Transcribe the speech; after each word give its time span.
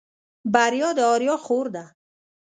بريا 0.53 0.89
د 0.97 0.99
آريا 1.13 1.35
خور 1.45 1.65
ده. 1.75 1.85